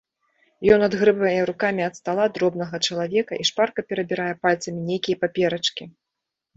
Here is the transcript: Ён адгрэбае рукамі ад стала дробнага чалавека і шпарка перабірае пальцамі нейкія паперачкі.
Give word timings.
Ён 0.75 0.79
адгрэбае 0.87 1.33
рукамі 1.49 1.81
ад 1.89 1.93
стала 2.01 2.25
дробнага 2.39 2.75
чалавека 2.89 3.33
і 3.45 3.49
шпарка 3.53 3.79
перабірае 3.93 4.33
пальцамі 4.45 4.79
нейкія 4.93 5.15
паперачкі. 5.25 5.83